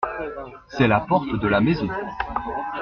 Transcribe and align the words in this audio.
C’est 0.67 0.87
la 0.87 1.01
porte 1.01 1.31
de 1.39 1.47
la 1.47 1.61
maison. 1.61 1.87